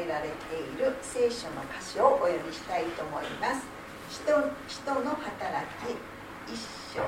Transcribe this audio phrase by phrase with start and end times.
[0.00, 3.68] えられている聖書の箇所をお読みしたいと思います。
[4.08, 5.94] 人人の働き
[6.48, 7.04] 1章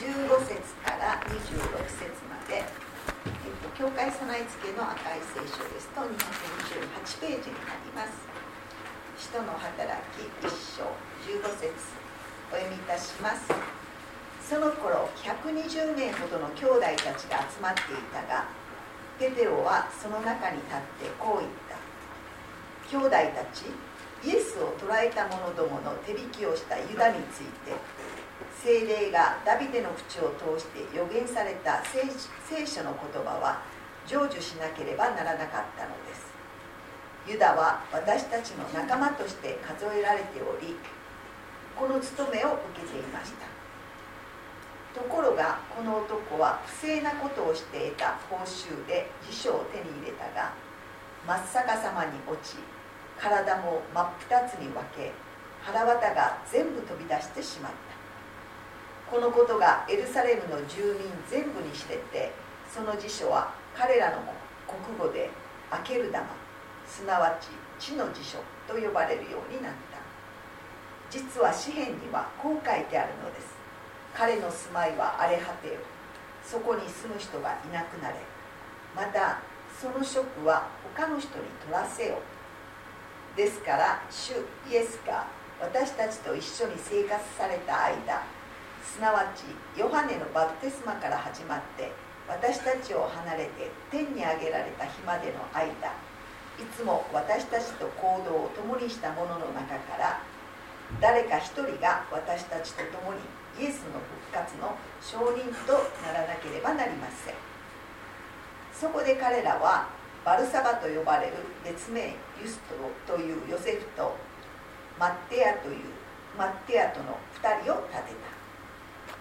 [0.00, 2.64] 15節から26節まで、えっ
[3.60, 8.24] と、教会備え付けの赤い聖書ですと228ページになります。
[9.18, 10.48] 人の働き1
[10.78, 10.88] 章
[11.26, 11.74] 15節
[12.52, 13.50] お読みいたします。
[14.46, 18.46] その頃120名ほどの兄弟たちが集まっていたが
[19.18, 21.50] ペテロはその中に立ってこう言っ
[22.90, 23.18] 兄弟た
[23.52, 23.66] ち
[24.24, 27.74] イエスを捕らえた者どもの手引きをしたユダについて
[28.62, 33.62] 精霊がダビデの口を通して予言された聖書の言葉は
[34.06, 36.26] 成就しなければならなかったのです。
[37.26, 40.76] ユダは私たちの仲間として数えられており
[41.74, 43.46] この務めを受けていました。
[44.98, 50.52] ところがこの男は不正なことをして得た報酬で辞書を手に入れたが
[51.26, 52.56] 真っ逆さまに落ち
[53.20, 55.12] 体も真っ二つに分け
[55.62, 57.76] 腹渡が全部飛び出してしまった。
[59.10, 62.32] このことがエルサレムの住民全部に知れて
[62.72, 64.22] その辞書は彼らの
[64.66, 65.30] 国語で
[65.70, 66.26] 「開ける玉」
[66.86, 67.48] すなわち
[67.78, 69.98] 「地の辞書」と呼ばれるようになった。
[71.08, 73.54] 実は詩篇にはこう書いてあるのです。
[74.12, 75.74] 彼の住まいは荒れ果てよ
[76.42, 78.16] そこに住む人がいなくなれ。
[78.94, 79.38] また
[79.80, 82.18] その職は他の人に取らせよ
[83.36, 84.32] ですから主
[84.72, 85.26] イエスが
[85.60, 88.24] 私たちと一緒に生活された間
[88.82, 89.44] すなわち
[89.78, 91.92] ヨハネのバプテスマから始まって
[92.26, 100.20] 私たちを離れて天に上げられた日までの間いつも私たちと行動を共にした者の中から
[101.00, 103.20] 誰か一人が私たちと共に
[103.60, 104.00] イエスの
[104.32, 105.72] 復活の証人と
[106.04, 107.34] ならなければなりません。
[108.72, 109.88] そこで彼らは
[110.26, 114.16] バルサバと呼ばれる別名ユストロというヨセフと
[114.98, 115.76] マッテアという
[116.36, 118.10] マッテアとの2人を立て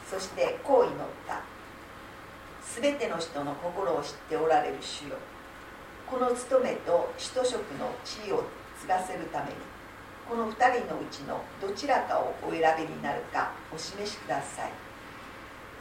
[0.09, 0.17] た。
[0.17, 0.97] そしてこう祈っ
[1.27, 1.43] た
[2.81, 5.17] 全ての人の心を知っておられる主よ。
[6.09, 8.43] この務めと使徒職の地位を
[8.81, 9.57] 継がせるために
[10.27, 14.71] この2人のうちのどちらかをお選びになるかお示しください。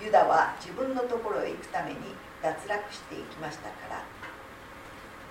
[0.05, 1.97] ユダは自分のところへ行くために
[2.43, 4.24] 脱落していきましたから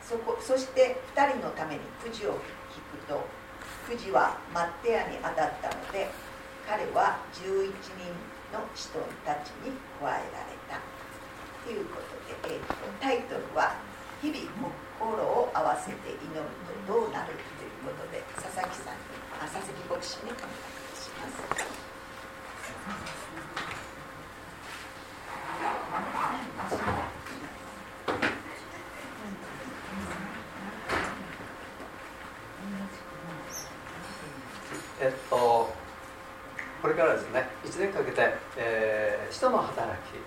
[0.08, 2.32] そこそして2人のためにくじを
[2.76, 3.26] 引くと
[3.88, 6.12] くじはマッテアに当たったので
[6.68, 8.12] 彼は11人
[8.52, 10.80] の人たちに加えられた
[11.66, 13.76] ということで、えー、タイトルは
[14.22, 14.40] 「日々
[15.00, 16.44] 心を合わせて祈る
[16.88, 19.00] とどうなる?」ということで佐々木さんに
[19.40, 20.42] あ佐々木牧師にお願い
[20.96, 21.28] しま
[21.70, 21.84] す。
[35.04, 35.70] えっと、
[36.82, 40.24] これからですね1年かけて、えー、使徒の働きで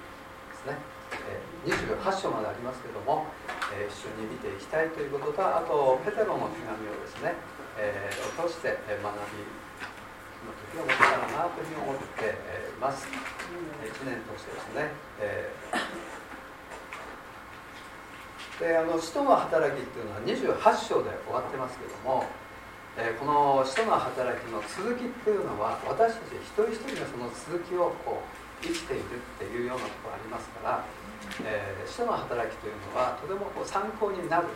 [0.53, 0.77] すね、
[1.25, 3.25] えー、28章までありますけども、
[3.73, 7.33] えー、一緒に見ていきたいということとあとペテロの手紙をですね、
[7.81, 22.29] えー、を通して学びの時を持ったらなというふうに思っています、1年通してですね、えー、であの使徒の働きっていうのは28章で終わってますけども
[22.97, 30.81] えー、この使徒の働きの続きっていうのは私たち一人一人がその続きをこう生きているっていうようなところありますから、
[31.45, 34.49] えー、使徒の働きというのはとてもこう参考になる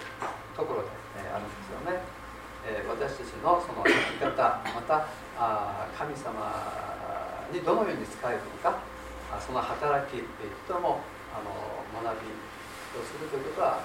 [0.56, 0.88] ところで、
[1.20, 2.00] えー、あるんですよね、
[2.64, 4.32] え、私たちのその生き方
[4.72, 5.04] また
[5.36, 6.40] あ神様
[7.52, 8.80] にどのように仕えるのか
[9.36, 11.52] その働きとてもあの
[11.92, 12.32] 学び
[12.96, 13.84] をするということは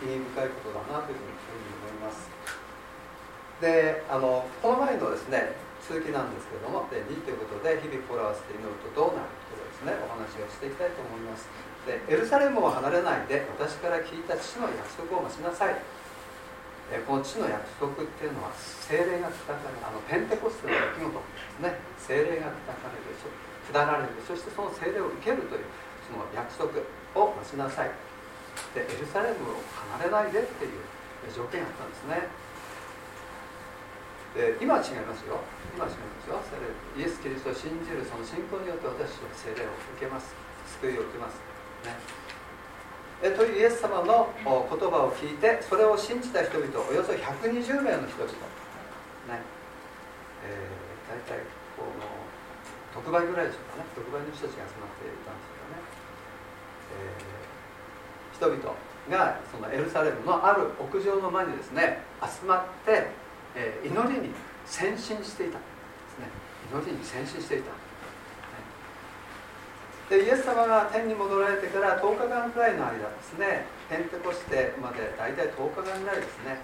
[0.00, 1.36] 意味深いことだなというふうに
[1.84, 2.41] 思います。
[3.62, 5.54] であのこの前のですね
[5.86, 11.46] 続きなんですけどもで2ということで日々心を合わせて祈るとどうなるということですねお話をしていきたいと思います。
[11.86, 15.78] でエルサレムを離れないで私から聞いた父の約束を待ちなさい。
[16.90, 21.22] えこの父の約束っていうのは精霊が下かれあのペンテコステの出来事で
[21.54, 21.78] すね。
[21.98, 25.66] 精霊が下かれる下られるそしてその精霊を受けるという
[26.06, 26.66] その約束
[27.14, 27.90] を待ちなさい。
[28.74, 29.62] でエルサレムを
[29.98, 30.82] 離れないでっていう
[31.30, 32.41] 条件があったんですね。
[34.32, 35.36] で今は違いますよ。
[35.76, 36.62] 今は違いますよ。
[36.96, 40.32] イエス・キリストを信じるその信仰によって私は聖霊を受けます。
[40.80, 41.36] 救いを受けます。
[41.84, 41.92] ね。
[43.22, 44.48] えというイエス様の言
[44.88, 48.32] 葉を聞いてそれを信じた人々およそ120名の人々。
[49.28, 49.44] ね。
[50.48, 51.44] えー、大体
[51.76, 52.08] この
[52.96, 53.88] 特売ぐらいでしょうかね。
[53.92, 55.84] 特売の人たちが集まっていたんですけどね、
[56.96, 58.80] えー、人々
[59.12, 63.21] がそのエルサレムのある屋上の間にですね集まって
[63.54, 64.34] えー、祈りに
[64.66, 65.64] 先進していたね。
[66.72, 67.70] 祈りに先進していた。
[70.10, 76.60] でイエス様が天に戻られてから10日間くらいの間ですねペンテコステまで大体10日間ぐらいですね、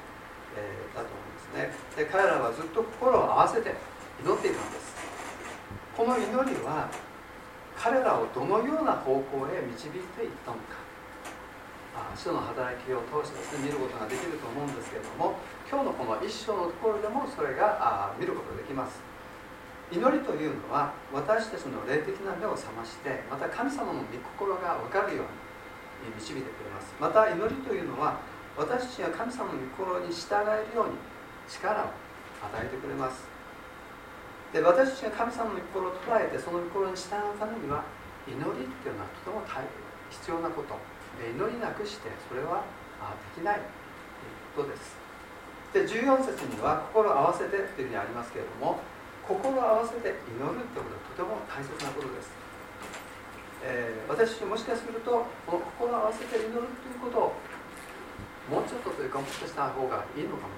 [0.53, 2.05] えー、だと思うんですね。
[2.05, 3.73] で彼らはずっと心を合わせて
[4.21, 4.97] 祈っていたんです。
[5.97, 6.91] この祈りは
[7.77, 10.78] 彼らをどのような方向へ導いていったのか。
[12.15, 15.39] 主の働きを通してですね見ることができると思うんですけれども
[15.69, 19.01] 今日のこの一章のところでもそれが見ることができます。
[19.89, 26.93] 祈りというのは私たちの霊的な目を覚ましてまた神様の御心が分かるように導いてくれます。
[27.01, 28.21] また祈りというのは
[28.57, 31.01] 私たちが神様の御心に従えるように
[31.49, 31.97] 力を
[32.45, 33.25] 与えてくれます。
[34.53, 37.85] で私たちが神様の御心を捉えてその御心に従うためには
[38.29, 39.41] 祈りっていうのはとても
[40.21, 40.99] 必要なこと。
[41.27, 42.63] 祈りなくしてそれは
[43.35, 43.67] できないという
[44.55, 44.95] ことです。
[45.75, 48.81] で14節には「心を合わせて」というふうにありますけれども
[49.27, 52.33] 心を合わせて祈るということはとても大切なことです、
[53.61, 57.37] えー、私もしかするとこの心を合わせて祈るということを
[58.49, 60.57] もうちょっとというかもしかした方がいいのかも、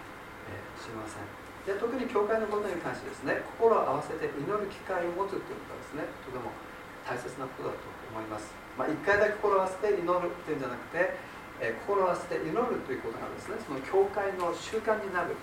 [0.78, 1.26] しれません。
[1.66, 6.54] で特に教会のことに関してですね心を合わせて祈る機会を持つということはですねとても
[7.02, 11.14] 大切なことだと思います、まあ、1回だけ心を合わせて祈るっていうんじゃなくて、
[11.62, 13.56] えー、心を合わせて祈るということがですね。
[13.62, 15.36] その教会の習慣になる、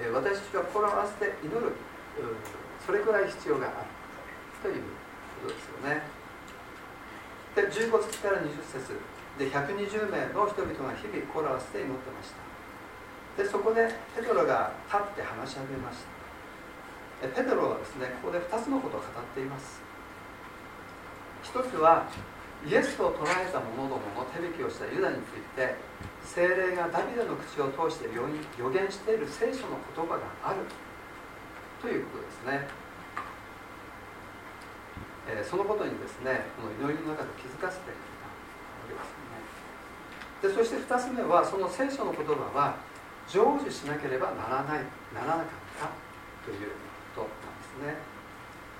[0.00, 1.72] え私たちは心を合わせて祈る。
[2.84, 3.86] それくらい必要がある
[4.62, 4.82] という
[5.44, 6.02] ことですよね。
[7.54, 8.96] で15節から20節。
[9.38, 12.50] で120名の人々が日々コラをして祈ってました。
[13.42, 15.98] でそこでペトロが立って話し上げまし
[17.22, 17.28] た。
[17.28, 19.79] ペトロはですねここで2つのことを語っています。
[21.50, 22.06] 一つは
[22.62, 25.74] イエスを捕らえた者どもの手引きをしたユダについて
[26.22, 30.62] 精霊がダビデの口を通して予言している聖書の言葉がある
[31.82, 32.70] ということですね、
[35.26, 39.02] えー、そのことにですねこの祈りの中で気づかせていたわけで
[40.54, 40.54] すね。
[40.54, 42.78] そして2つ目はその聖書の言葉は
[43.26, 45.90] 成就しなければならないならなかった
[46.46, 46.70] という
[47.16, 47.98] ことなんですね。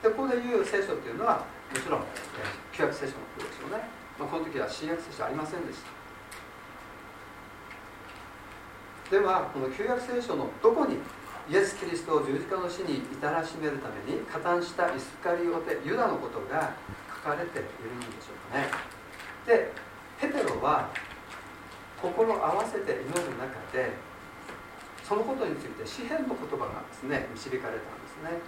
[0.02, 2.04] でここで言う聖書っていうのはもちろん、え、
[2.72, 3.84] 旧約聖書のことですよね、
[4.18, 5.90] まあ、この時は新約聖書ありませんでした。
[9.10, 10.98] ではこの旧約聖書のどこに
[11.50, 16.74] イエス・キリストを十字架の死に至らしめるために加担したイスカリオテユダのことが
[17.24, 18.70] 書かれているんでしょうかね。
[19.46, 19.72] で
[20.20, 20.90] ペテロは
[22.00, 23.90] 心合わせて祈る中で
[25.02, 28.38] そのことについて詩篇の言葉がですね導かれたんですね。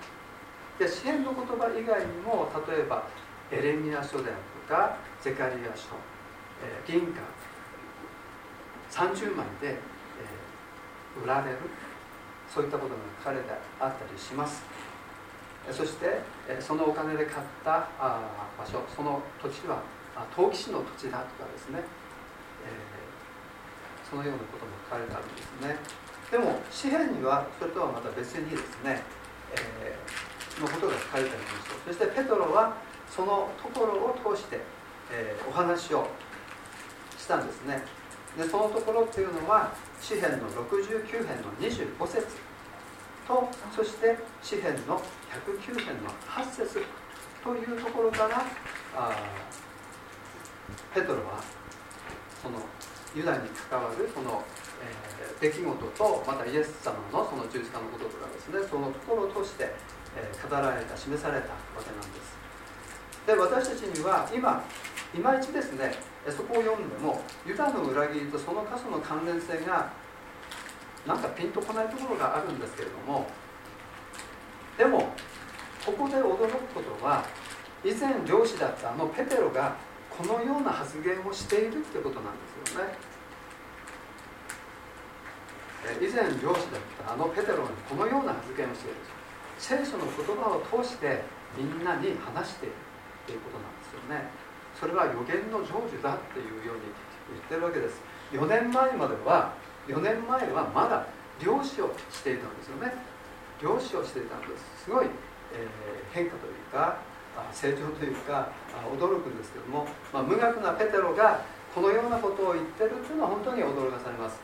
[0.82, 3.06] で詩篇の言葉以外にも例えば
[3.52, 5.94] エレミア書であるとかゼカリア書、
[6.58, 7.22] えー、銀貨
[8.90, 11.58] 30枚で、えー、売られる
[12.52, 14.62] そういったことが書かれてあったりします。
[15.70, 16.18] そして
[16.58, 17.86] そのお金で買った
[18.58, 19.80] 場所その土地は
[20.34, 21.78] 陶器師の土地だとかですね、
[22.66, 25.76] えそのようなことも書かれてあるんですね。
[26.32, 29.04] でも紙幣にはそれとはまた別にですね、
[29.54, 30.11] えー、
[30.62, 32.76] のことが書かれてありましてそしてペトロは
[33.10, 34.60] そのところを通して、
[35.10, 36.08] えー、お話を
[37.18, 37.82] したんですね。
[38.36, 42.26] でそのところっていうのは詩篇の69編の25節。
[43.28, 45.00] とそして詩篇の
[45.30, 46.82] 109編の8節
[47.44, 48.42] というところから
[48.96, 49.12] あ
[50.94, 51.42] ペトロは
[52.42, 52.58] その
[53.14, 54.42] ユダに関わるその、
[54.82, 59.74] えー、出来事とまたイエス様のその十字架のこととかですねそのところを通して、
[60.16, 62.36] えー、語られた示されたわけなんです。
[63.26, 64.64] で私たちには今
[65.14, 65.94] いまいちですね
[66.28, 69.92] そこを読んでもユダの裏切りとその箇所の関連性が
[71.06, 73.26] なんかピンとこないところがあるんですけれども
[74.78, 75.12] でも
[75.84, 77.24] ここで驚くことは
[77.84, 79.76] 以前漁師だったあのペテロが
[80.08, 82.94] このような発言をしているってことなんですよね。
[86.00, 88.96] 以前漁師だったあのペテロがこのような発言をしている。
[89.62, 91.22] 聖書の言葉を通して
[91.54, 94.26] みんなに話しているっていうことなんですよね。
[94.74, 96.90] それは予言の成就だっていうように
[97.30, 98.02] 言ってるわけです。
[98.34, 99.54] 4年前までは
[99.86, 101.06] 4年前はまだ
[101.38, 102.90] 漁師をしていたんですよね。
[103.62, 104.82] 漁師をしていたんです。
[104.82, 105.06] すごい、
[105.54, 106.98] えー、変化というか
[107.52, 108.50] 成長というか
[108.98, 111.38] 驚くんですけども、まあ、無学なペテロが
[111.72, 114.40] このようなことを言ってるっていうのは本当に驚かされます。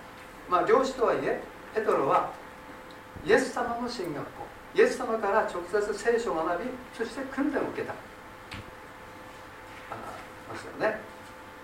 [0.49, 1.43] まあ漁師とはいえ
[1.75, 2.31] ペテロは
[3.27, 4.48] イエス様の進学校。
[4.75, 7.95] イエス様から直接聖書を学びそして訓練を受けた。
[10.49, 11.01] ますよね。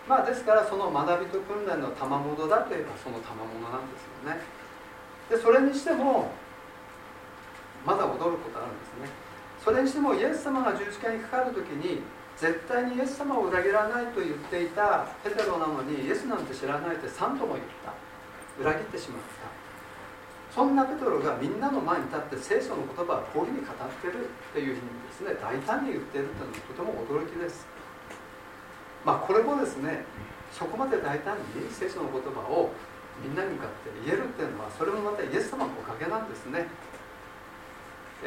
[0.07, 4.41] まあですからその学びと訓練の賜物だといえばその賜物なんですよね。
[5.31, 6.31] でそれにしても
[7.87, 9.09] まだ驚くことあるんですね。
[9.65, 12.03] それにしてもイエス様が十字架にかかる時に
[12.37, 17.95] 絶対にイエス様を裏切らないと言っていたペテロなのにイエスなんて知らないって3度も言った。
[18.61, 19.54] 裏切ってしまった。
[20.55, 27.67] そんなペトロがみんなの前に立って聖書の言葉をこういうふうに語ってるっていうふうにですね大胆に言ってるっていうのはとても驚きです。
[29.03, 30.07] まあこれもですね
[30.55, 32.71] そこまで大胆に聖書の言葉を
[33.19, 36.71] みんなに向かって言えるっていうのはそれもまたイエス様のおかげなんですね。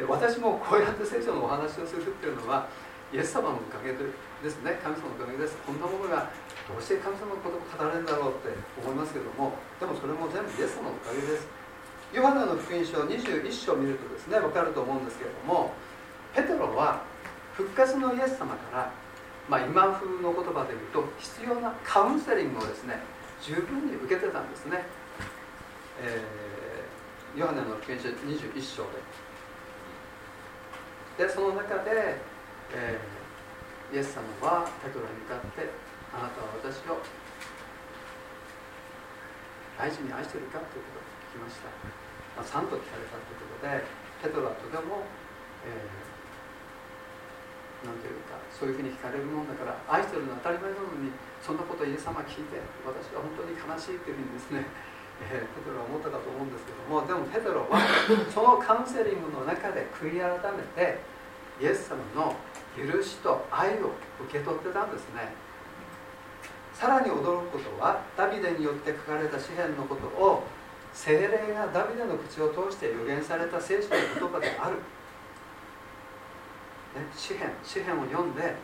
[0.04, 2.68] 私もこうやって聖書のお話をするっていうのは
[3.08, 4.04] イエス様のおかげで
[4.52, 4.76] すね。
[4.84, 5.56] 神様のおかげです。
[5.64, 6.28] こんなものが
[6.68, 8.52] どうして神様のことを語れるんだろうって
[8.84, 11.67] 思いますけどもでもそれも全部イエス様のおかげです。
[12.12, 15.72] ヨハネの福音書21章を見るとですね分かると思うんですけれども
[16.34, 17.02] ペテロは
[17.54, 18.90] 復活のイエス様から
[19.48, 23.00] まあ、今風の言葉で言うと必要なカウンセリングをですね
[23.40, 24.84] 十分に受けてたんですね、
[26.02, 29.00] えー、ヨハネの福音書21章で。
[31.24, 32.20] でその中で、
[32.74, 35.70] えー、イエス様はペトロに向かって
[36.12, 37.00] あなたは私を
[39.78, 40.58] 大事に愛してるか？
[40.58, 41.70] ということを聞きました、
[42.34, 43.86] まあ、3と聞かれたということで
[44.18, 45.06] ペトロはとても、
[45.62, 46.08] えー
[47.84, 54.66] なんていうかそういうふうに聞かれるもんだから愛してるのは当たり前なのにそんなことイエス様聞いて私は本当に悲しいというふうにですね、
[55.30, 57.78] えー、ペテロは思ったかと思うんですけどもでもペテロは
[58.34, 60.98] そのカウンセリングの中で悔い改めて
[61.62, 62.34] イエス様の
[62.74, 63.94] 許しと愛を
[64.26, 65.30] 受け取ってたんですね。
[66.74, 70.44] さらに驚くことはダビデによって書かれた詩篇のことを
[70.98, 74.74] 精霊がダビデの口を通して予言された聖書の言葉である。
[76.98, 78.56] ね、詩篇詩篇を読んで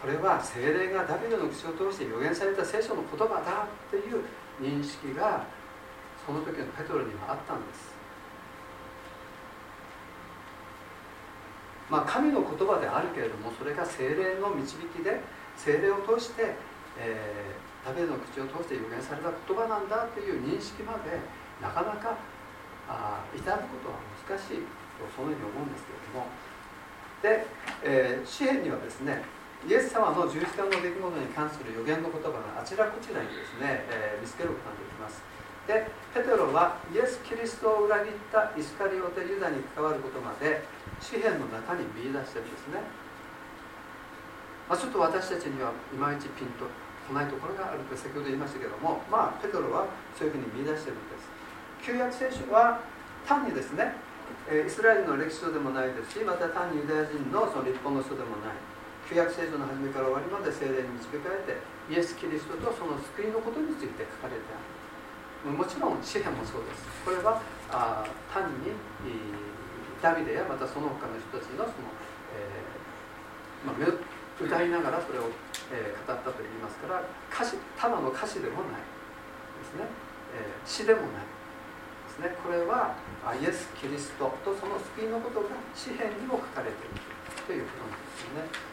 [0.00, 4.22] これは精霊がダビデの口を通して予言された聖書の言葉だっていう
[4.60, 5.44] 認識が
[6.24, 7.90] その時のペトロにはあったんです。
[11.90, 15.20] まあ神の言葉であるけれどもそれが精霊の導きで
[15.56, 16.54] 精霊を通して、
[16.98, 21.18] えー、ダビデの口を通して予言された言葉なんだっていう認識まで
[21.60, 22.14] なかなか
[22.88, 24.66] あ至ることは難しい
[24.98, 26.26] とそのように思うんですけれども。
[27.22, 27.46] で、
[27.82, 29.22] えー、詩篇にはですね
[29.66, 35.22] イエス様の十字架の出来事に関する予言の言葉があちらこちらにですね、えー、見つけることができます。
[35.66, 40.66] でペテロはイエス・キリストを裏切ったイスカリオテ・ユダに関わることまで
[41.00, 42.82] 詩篇の中に見出してるんですね、
[44.68, 46.66] まあ、ちょっと私たちにはいまいちピンと
[47.08, 49.86] こないところがあると先ほど言いましたけどもまあペテロは
[50.16, 51.26] そういうふうに見出してるんです。
[51.82, 52.80] 旧約聖書は
[53.26, 53.94] 単にですね
[54.48, 58.56] イスラエルの歴史書でもないですしまた単にユダヤ人のその立法の書でもない。
[59.10, 61.58] 旧約聖書の初めから終わりまで精霊に導かれて
[61.90, 64.62] イエス・キリストとその救いのことについて書かれてあ
[65.50, 65.50] る。
[65.50, 66.86] もちろん詩篇もそうです。
[67.04, 68.70] これはあ単に
[70.00, 71.90] ダビデやまたその他の人たちのその、
[72.30, 73.90] えーまあ、
[74.38, 75.30] 歌いながらそれを、
[75.70, 79.86] えー、語ったといいますから歌詞ただの歌詞でもないですね、
[80.34, 81.28] えー、詩でもない
[82.08, 82.36] ですね。
[82.42, 82.96] これは
[83.40, 87.00] イエス・キリストとその救いのことが詩篇にも書かれている
[87.46, 88.72] ということなんですよね。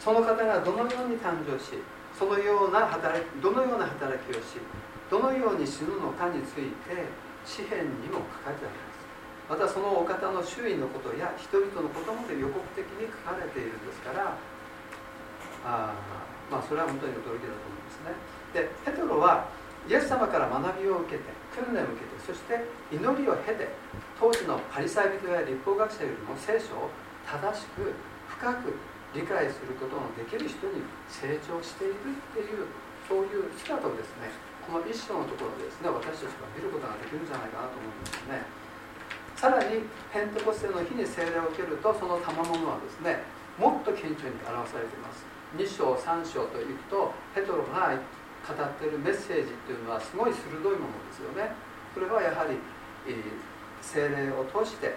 [0.00, 1.78] その方がどのように誕生し
[2.16, 4.58] そのような働きどのような働きをし
[5.10, 7.06] どのように死ぬのかについて
[7.44, 8.96] 詩篇にも書かれてあります。
[9.46, 14.34] またそのお方の周囲のことや人々のことまで予告的に書かれているんですから
[15.66, 15.90] あ
[16.50, 18.14] まあそれは本当に驚きだと思うんですね。
[18.54, 19.50] でペトロは
[19.90, 23.70] イエス様から学びを受けて訓練を受けてそして祈りを経て
[24.18, 26.90] 当時のパリサイ人や立法学者よりも聖書を
[27.26, 27.94] 正しく
[28.30, 28.74] 深く
[29.14, 32.66] 理解することのできる人に成長しているっていう
[33.06, 34.30] そういう姿をですね
[34.66, 38.42] この一章のところでですね私たちが見ることができるんじゃないかなと思うんですね。
[39.38, 43.22] さらにペンテコステの日に聖霊を受けるとその賜物はですね
[43.60, 45.35] もっと顕著に表されています。
[45.56, 47.96] 2章3章といくとペトロが
[48.46, 51.50] 語ってるメッセージっていうのはすごい鋭いものですよね。
[51.92, 52.60] それはやはり、
[53.08, 53.24] えー、
[53.80, 54.94] 精霊を通して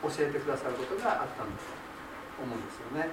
[0.00, 3.08] 教えてくださることがあったんだと思うんですよね、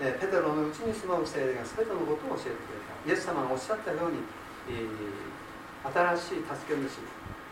[0.00, 2.96] えー、ペテロのうちに住まう精霊が全てのことを教えてくれた。
[3.04, 4.24] イエス様がおっしゃったように、
[4.72, 7.04] えー、新しい助け主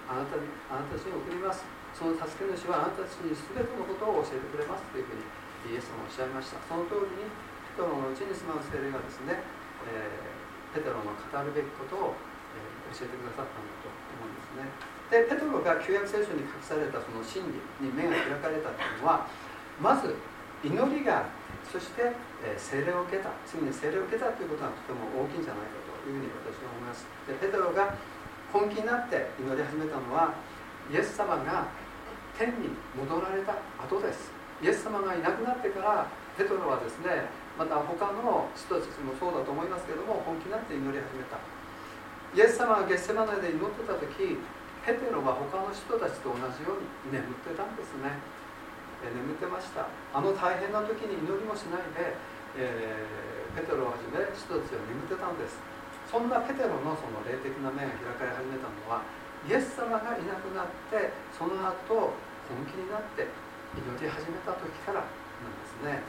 [0.08, 1.77] あなたにあなたたちに送ります。
[1.98, 6.62] その助け主はあなたたちに全てのことを教えてくれますというふうにイエス様おっしゃいました。
[6.62, 7.26] その通りに
[7.74, 9.42] ペテロのうちに住まう精霊がですね、
[9.90, 12.14] えー、ペテロの語るべきことを、
[12.54, 14.70] えー、教えてくださったんだと思うんですね。
[15.10, 19.26] でペテロが旧約聖書に隠されたその真理に目が開かれたというのは
[19.82, 20.14] まず
[20.62, 21.26] 祈りが
[21.66, 22.14] そして、
[22.46, 23.34] えー、聖霊を受けた。
[23.42, 27.10] 次に聖霊を受けたということがとても大きいんじゃないかというふうに私は思います。
[27.26, 27.98] でペテロが
[28.54, 30.38] 本気になって祈り始めたのは
[30.88, 31.66] イエス様が
[32.38, 34.30] 天に戻られた後です。
[34.62, 36.06] イエス様がいなくなってから
[36.38, 37.26] ペトロはですね
[37.58, 41.42] また他の人たちもそうだと思いますけども本気になって祈り始めた。
[42.30, 44.38] イエス様がゲッセマネで祈ってた時
[44.86, 48.22] ペテロは他の人たちと同じように眠ってたんですね。
[49.02, 49.90] 眠ってました。
[50.14, 52.14] あの大変な時に祈りもしないで、
[52.54, 55.58] えー、ペテロをはじめ人たちは眠ってたんです。
[56.06, 59.02] そんなペテロのその霊的な目が開かれ始めたのは
[59.46, 62.16] イエス様がいなくなってその後
[62.48, 63.28] 本気になって
[63.76, 65.06] 祈り始めた時からな
[65.46, 66.02] んですね。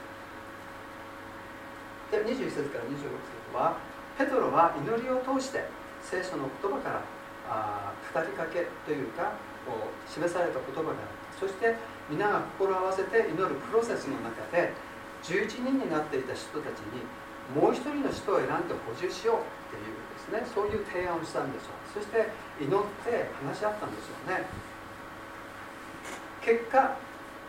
[2.10, 3.78] で21節から26節は
[4.18, 5.70] ペトロは祈りを通して
[6.02, 7.02] 聖書の言葉から
[7.48, 9.34] あ語りかけというか
[9.66, 11.76] こう示された言葉があったそして
[12.10, 14.74] 皆が心を合わせて祈るプロセスの中で
[15.22, 17.06] 11人になっていた人たちに
[17.54, 21.94] もう一人の人を選んで補充しようっていうですねそういう提案をしたんでしょう。
[21.94, 22.30] そして
[22.62, 22.72] 祈っ
[23.06, 24.46] て話し合ったんでしょうね。
[26.42, 26.98] 結果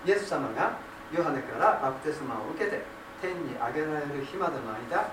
[0.06, 0.78] イエス様が
[1.12, 2.82] ヨハネからバプテスマを受けて
[3.20, 5.12] 天に上げられる日までの間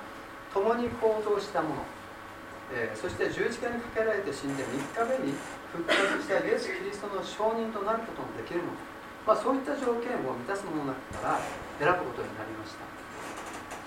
[0.53, 1.97] 共に行動した者
[2.67, 5.33] えー、そして十字架にかけられて死んで3日目に
[5.71, 8.79] 復活したイエス・キリストの証人となることのできるもの、
[9.23, 11.39] まあ、そういった条件を満たすものの中から
[11.79, 12.83] 選ぶことになりました。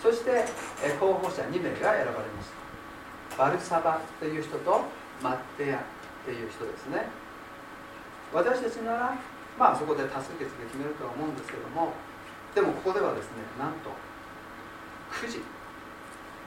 [0.00, 0.48] そして、
[0.81, 3.37] えー、候補者2名が選ばれました。
[3.37, 4.81] バルサバという人と
[5.20, 5.85] マッテヤ
[6.24, 7.05] という人ですね。
[8.33, 9.18] 私たちなら
[9.59, 11.93] まあそこで多数決で決めるとは思うんですけども
[12.55, 13.91] でもここではですねなんと
[15.11, 15.43] 9時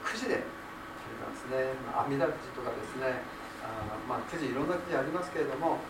[0.04, 3.20] 9時で決めたんですね、阿弥陀くじとかですね
[3.64, 5.80] あまあくじいろんなくじありますけれども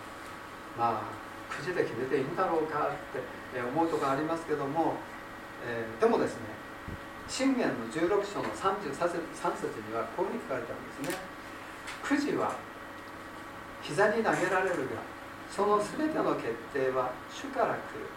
[0.78, 3.22] まあくじで決めていいんだろうかって
[3.58, 4.94] 思うとこありますけども、
[5.66, 6.54] えー、でもですね
[7.28, 11.34] 信玄の16章の33節にはこういうふうに書かれてあるんですね。
[12.02, 12.54] くじは
[13.82, 15.13] 膝に投げられるが
[15.54, 18.10] その全ての決定は主から来る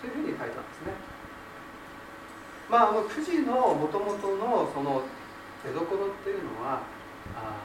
[0.00, 0.96] というふうに書いたんですね。
[2.70, 5.02] まあ、あのくじのもともとのその
[5.62, 6.80] 出どころっていうのは
[7.36, 7.60] あ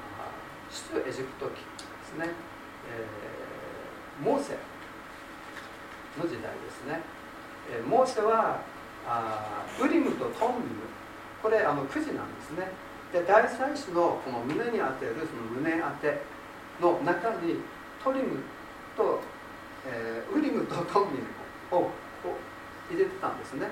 [0.69, 1.63] 出エジプト記で
[2.03, 2.35] すね、
[2.91, 4.59] えー、モーセ
[6.19, 6.99] の時代ですね、
[7.71, 8.59] えー、モーセは
[9.07, 10.83] あウリムとトンミム。
[11.41, 12.67] これあのくじなんですね。
[13.13, 16.19] で大祭司のこの胸に当てるその胸当て
[16.81, 17.61] の中に
[18.03, 18.43] トリム
[18.97, 19.21] と、
[19.85, 21.29] えー、ウリムとトンミム
[21.71, 21.91] を
[22.89, 23.69] 入れてたんですね。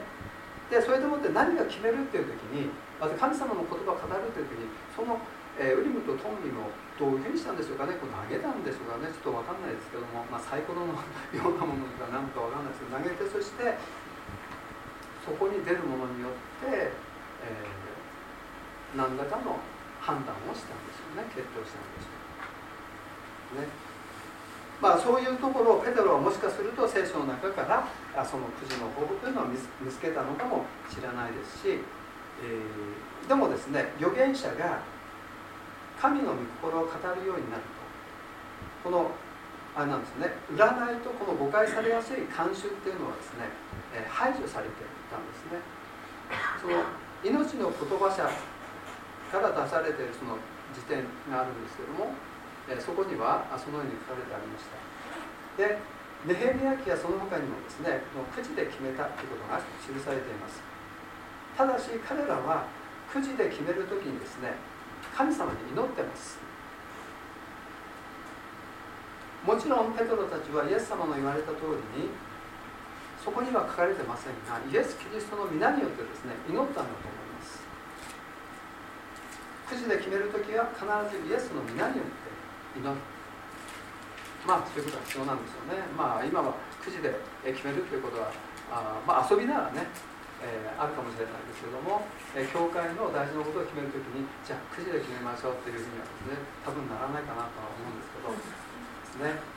[0.70, 4.66] でそれでもって何が決めるっていう時にまず神様の言葉を語るという時に
[4.98, 5.22] その、
[5.62, 7.94] えー、ウリムとトンミムをどういうふうにしたんでしょうかね。
[8.02, 9.14] こう投げたんでしょうかね。
[9.14, 13.78] ちょっと分かんないですけども、まあ、サイコロのようなものか何か分かんないですけど投げてそして
[15.22, 16.94] そこに出るものによって、
[17.46, 19.58] えー、何らかの
[20.02, 21.30] 判断をしたんでしょうね。
[21.30, 22.18] 決定したんでしょ
[23.58, 23.85] うね。
[24.82, 29.58] まあそういうところをペテロはもしかすると聖書の中からあそのくじの方法というのを見
[29.92, 31.80] つけたのかもしれないですし
[32.44, 34.82] えー、でもですね預言者が
[36.00, 37.64] 神の御心を語るようになる
[38.84, 39.12] とこの
[39.76, 43.48] あれなんですね占いとこの誤解されやすい慣習っていうのはですね、
[43.96, 45.60] えー、排除されていたんですね。
[46.60, 46.82] その
[47.24, 48.26] 命の言葉者
[49.32, 50.38] から出されているその
[50.74, 52.14] 辞典があるんですけども、
[52.70, 54.78] え、そこにはそのように書かれてありました。
[55.58, 55.78] で
[56.26, 60.58] ネヘミヤ記やその他にもですねもうくじで決めたということが記されています。
[61.56, 62.66] ただし彼らは
[63.14, 64.58] くじで決める時にですね
[65.16, 66.40] 神様に祈ってます。
[69.46, 72.10] もちろんペトロたちはイエス様の言われた通りに
[73.22, 77.62] そこには書かれてませんがイエス・キリストの皆によってですね祈ったんだと思います。
[79.70, 82.25] くじで決める時は必ずイエスの皆によって
[82.76, 82.96] 祈る
[84.46, 85.82] まあそういうことが必要なんですよね。
[85.98, 88.30] まあ今はくじで決めるということは
[88.70, 89.88] あまあ遊びならね
[90.46, 98.30] えー、あるかもしれないですけども、えー、教会の大事なことを決めるときにじゃあ9時で決めましょうっていうふうにはですね多分ならないかなとは思うんですけど。
[99.26, 99.56] ね。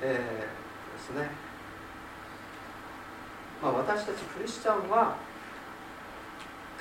[0.00, 1.30] えー、ですね。
[3.62, 5.16] まあ私たちクリスチャンは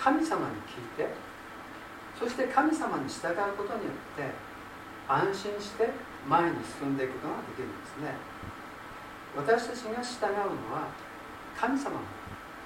[0.07, 1.03] 神様に聞いて
[2.15, 4.23] そして神様に従うことによって
[5.03, 5.91] 安心して
[6.23, 8.15] 前に進んでいくことができるんですね。
[9.35, 10.87] 私たちが従うのは
[11.59, 12.07] 神様の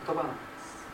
[0.06, 0.86] 言葉なんです、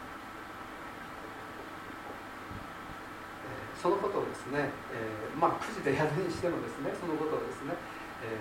[3.84, 7.76] そのことをですね、えー、まあ9時でやるにしてもですねそのことをですね、
[8.24, 8.40] え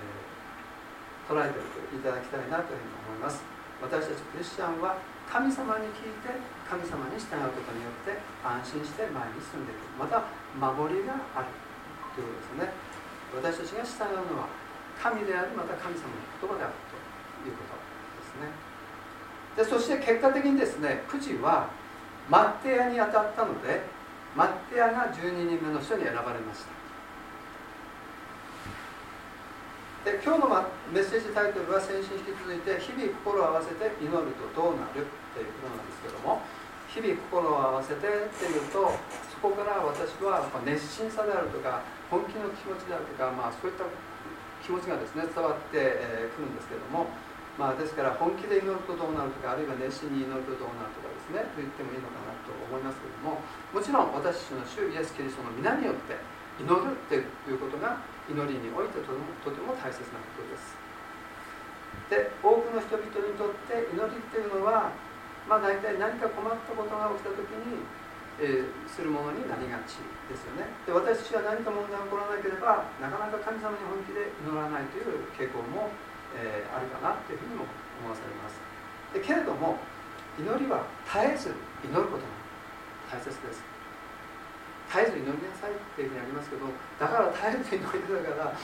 [1.27, 1.59] ー、捉えて
[1.91, 3.43] いただきたいなというふうに思います。
[3.83, 4.95] 私たちクリスチャンは
[5.27, 6.31] 神様に聞いて
[6.65, 8.15] 神様に従うことによって
[8.47, 9.83] 安心して前に進んでいく。
[9.99, 10.23] また
[10.55, 11.51] 守りがある
[12.15, 12.73] ということですね。
[13.35, 14.49] 私たちが従うのは
[15.03, 16.97] 神でありまた神様の言葉であると
[17.45, 18.49] いうことですね。
[19.57, 21.69] でそして結果的にですねくじは
[22.31, 23.83] マッテアに当たったので
[24.35, 26.86] マッテアが12人目の人に選ばれました。
[30.07, 30.47] で今日の
[30.95, 35.03] メッセージタイトルは先週引き続いて「日々心を合わせて祈るとどうなる?」
[35.35, 36.47] ということなんですけども
[36.87, 38.87] 日々心を合わせてっていうと
[39.35, 43.83] そこから私は熱心さであるとか本気の気持ちであるとか、まあ、そういった
[44.63, 47.11] 気持ちがですね伝わってくるんですけども、
[47.59, 53.43] まあ、ですから本気で祈るとどうなるとかあるいは熱心に祈るとどうなるとかですねと言ってもいいのかなと思いますけども
[53.75, 56.15] もちろん私たちの主イエス・キリストの皆によって
[56.59, 59.13] 祈るっていうことが祈りにおいてと
[59.51, 60.77] ても大切なことです。
[62.11, 64.93] で多くの人々にとって祈りっていうのは
[65.47, 67.79] まあ、大体何か困ったことが起きた時に、
[68.43, 70.67] えー、するものになりがちですよね。
[70.83, 75.95] で私たちは何か問題が起こらなければなかなか神様に本気で祈らないという傾向も、
[76.35, 77.65] えー、あるかなというふうにも
[78.03, 78.59] 思わされます。
[79.15, 79.79] でけれども
[80.35, 81.55] 祈りは絶えず
[81.87, 83.63] 祈ることが大切です。
[84.87, 86.67] 絶えず祈りなさいっていうふうにありますけど
[86.99, 88.55] だから絶えず祈りだから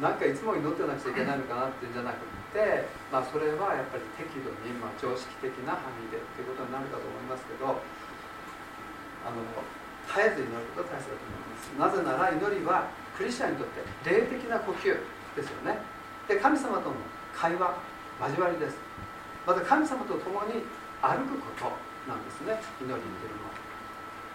[0.00, 9.36] なんかいつも祈ってなくちゃいけないのかなっていうんじゃなくって、まあ、それはやっぱり適度に、まあ、常識的な範囲でっていうことになるかと思いますけどあの
[10.08, 11.62] 絶えず祈ることが大切だと思います。
[11.78, 14.90] なぜなら祈りはクリスチャンにとって霊的な呼吸
[15.36, 15.78] ですよね。
[16.26, 16.96] で神様との
[17.30, 17.76] 会話
[18.18, 18.76] 交わりです。
[19.46, 20.64] また神様と共に
[21.00, 21.70] 歩くこと
[22.10, 22.58] なんですね。
[22.80, 23.71] 祈りに出るのは。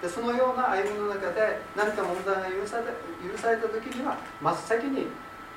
[0.02, 2.86] でそのような歩みの中で何か問題が許され
[3.26, 5.08] 許された時には真っ先に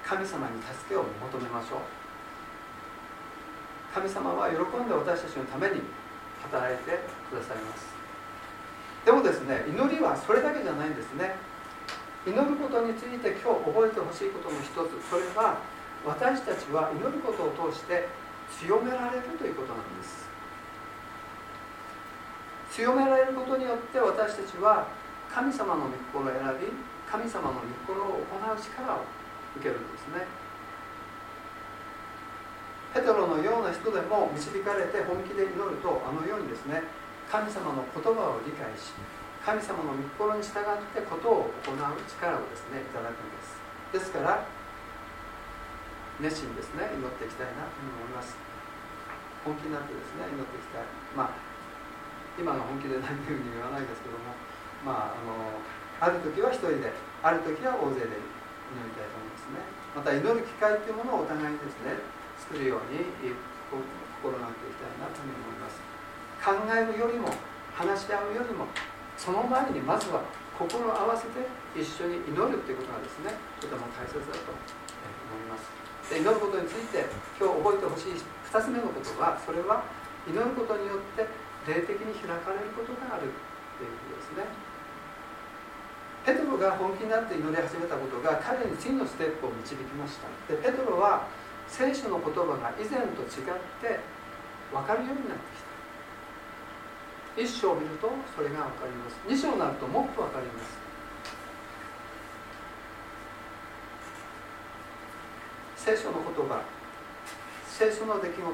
[0.01, 1.81] 神様に助けを求めましょう。
[3.93, 5.83] 神様は喜んで私たちのために
[6.41, 7.93] 働いてくださいます。
[9.05, 11.37] でもですね祈りはそれだけじゃないんですね。
[12.25, 15.11] 祈ることについて今日覚えてほしいことの一つ。
[15.11, 15.59] それは
[16.07, 18.09] 私たちは祈ることを通して
[18.57, 20.30] 強められるということなんです。
[22.71, 24.87] 強められることによって私たちは
[25.29, 26.71] 神様の御心を選び
[27.11, 29.07] 神様の御心を行う力を
[29.59, 30.27] 受けるんですね。
[32.95, 36.83] ペトロのような人でも導かれて本気で祈るとあのようにですね
[37.31, 38.91] 神様の言葉を理解し
[39.47, 43.59] 神様の御心に従ってことを行う力をですねいただくんです。
[43.95, 44.43] ですから
[46.19, 48.35] 熱心ですね祈っていきたいなと思います。
[49.47, 50.83] 本気になってですね祈っていきたい。
[51.15, 51.50] まあ
[52.39, 54.35] 今の本気で何ていうふうに言わないですけども
[54.85, 55.59] まああの
[56.01, 59.61] ある時は一人である時は大勢で祈りたいと思いますね。
[59.93, 61.99] また祈る機会というものをお互いにですね
[62.39, 65.83] 作るように心がけていきたいなというふうに思います。
[66.41, 67.29] 考えるよりも
[67.77, 68.65] 話し合うよりも
[69.19, 70.25] その前にまずは
[70.57, 71.45] 心を合わせて
[71.77, 75.69] 一緒に祈るということがですねとても大切だと思います。
[76.09, 77.05] で祈ることについて
[77.39, 79.85] 今日覚えてほしい2つ目のことはそれは
[80.27, 81.29] 祈ることによって
[81.67, 83.29] 霊的に開かれることがある
[83.77, 84.45] ということですね。
[86.25, 90.29] ペトロが本気になって祈り始めたことが彼に次のステップを導きました。
[90.53, 91.27] でペトロは
[91.67, 94.01] 聖書の言葉が以前と違って
[94.73, 97.43] 分かるようになってきた。
[97.43, 99.17] 一章を見るとそれが分かります。
[99.27, 100.77] 二章になるともっと分かります。
[105.77, 106.61] 聖書の言葉
[107.67, 108.45] 聖書の出来事。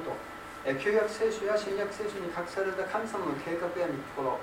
[0.66, 4.38] 旧約聖書や新約聖書に隠された神様の計画や御心。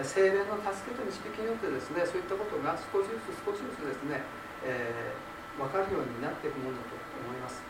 [0.00, 4.24] 精霊の助けと導きによってですねそういったことが少しずつ少しずつですね、
[4.64, 7.60] えー、分かるようになっていくものだと思います、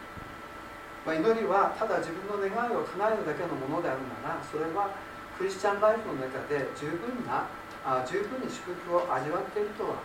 [1.02, 4.94] まあ、祈りはただ自分の願いを叶えるだけのものであるならそれは
[5.34, 7.50] クリスチャンライフの中で十分な
[7.82, 9.98] あ十分に祝福を味わっているとは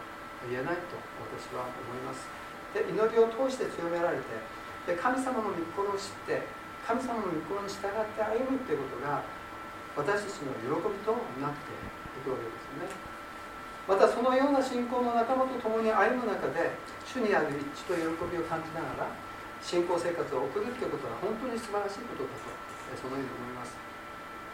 [0.50, 2.26] 言えないと私は思います。
[2.74, 4.26] で祈りを通して強められて
[4.90, 6.42] で神様の御心を知って
[6.88, 9.20] 神様の御心に従って歩むっていうことが
[10.00, 11.12] 私たちの喜びと
[11.44, 12.96] なっていくわけですよね。
[13.92, 19.12] またそのような信仰の仲間と共に歩む中で主にある一致と喜びを感じながら
[19.60, 22.56] 信仰生活を送るということは本当に素晴らしいことだと
[22.96, 23.76] そのように思います。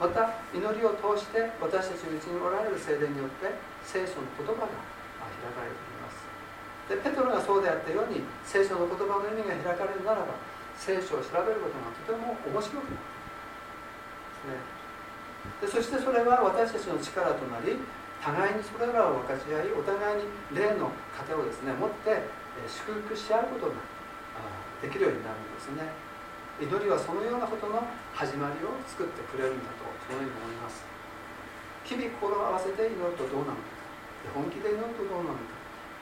[0.01, 3.53] また祈りを通して私たちのうちにおられる聖霊によって
[3.85, 4.73] 聖書の言葉が
[5.21, 6.25] 開かれています。
[6.89, 10.33] でペトロがそうであったように聖書の言葉の意味が開かれるならば
[10.77, 13.13] 聖書を調べることがとても面白くなる
[15.61, 17.79] ですねでそしてそれは私たちの力となり
[18.23, 22.23] 互いにそれらを分かち合いお互いに霊の糧をですね持って
[22.63, 23.75] 祝福し合うことが
[24.79, 25.91] できるようになるんですね。
[26.61, 27.81] 祈りはそのようなことの
[28.13, 30.85] 始まりを作ってくれるんだとそのように思います。
[31.83, 33.67] 日々心を合わせて祈るとどうなのか。
[34.31, 35.51] 本気で祈るとどうなのか。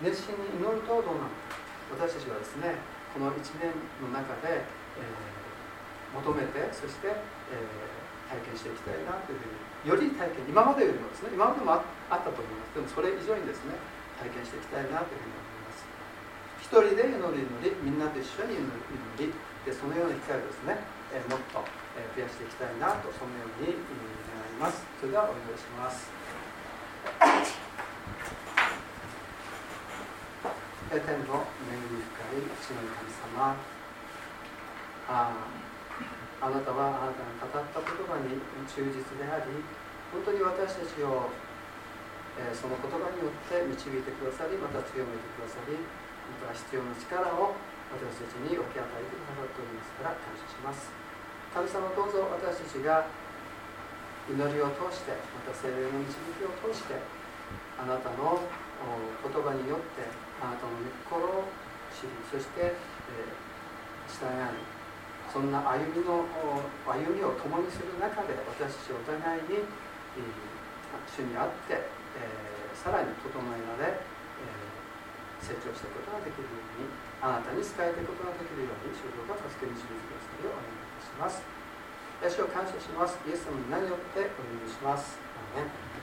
[0.01, 1.57] 熱心に祈るとどうなのか。
[1.97, 2.77] 私たちはですね
[3.12, 12.76] この1年の中で、えー、求めてそして、えー、体験していきたいなというふうにより体験今までよりもですね今までもあったと思います。
[12.76, 13.76] でもそれ以上にですね
[14.19, 15.84] 体験していきたいなというふうに思います。
[16.62, 18.63] 一人で祈り祈りみんなと一緒に祈
[19.19, 19.34] り
[19.65, 20.78] でそのような機会をですね、
[21.12, 24.86] えー、もっと、増やしていきたいなとそのように願います。
[25.00, 27.70] それではお祈りします。
[30.99, 33.08] 天の恵み深い父の神
[33.39, 33.56] 様
[35.08, 35.32] あ
[36.43, 38.36] あなたはあなたが語った言葉に
[38.67, 39.63] 忠実であり
[40.12, 41.32] 本当に私たちを、
[42.36, 47.56] えー、その言葉によって導いてくださりまた強めてくださりまた必要な力を
[47.95, 50.91] 私たちに置き与えてくださっておりますから感謝します。
[51.51, 53.08] 神様どうぞ私たちが
[54.27, 56.95] 祈りを通してまた精霊の導きを通して
[57.80, 58.40] あなたの
[59.22, 60.06] 言葉によって
[60.42, 61.50] あなたの御心を
[61.94, 64.82] 知りそして、えー、従い
[65.30, 66.26] そんな歩みの
[66.84, 71.88] 歩みを共にする中で私たちお互いに、えー、主にあって、
[72.18, 76.90] えー、さらに整えられ、えー、成長していくことができるように
[77.22, 81.46] あなたに仕えていくことができるように主導が助け導いてくださるようお願いいたします。
[82.22, 83.18] 主を感謝します。
[83.26, 85.18] イエス様に何よってお願いします。
[85.58, 86.01] ア